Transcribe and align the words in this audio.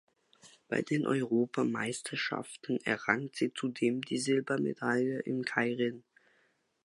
Bei 0.67 0.81
den 0.81 1.05
Europameisterschaften 1.05 2.79
errang 2.85 3.29
sie 3.33 3.53
zudem 3.53 4.01
die 4.01 4.17
Silbermedaille 4.17 5.19
im 5.19 5.43
Keirin. 5.45 6.03